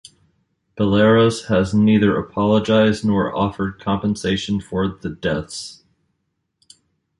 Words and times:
Belarus 0.77 1.45
has 1.45 1.75
neither 1.75 2.17
apologized 2.17 3.05
nor 3.05 3.37
offered 3.37 3.79
compensation 3.79 4.59
for 4.59 4.87
the 4.87 5.11
deaths. 5.11 5.83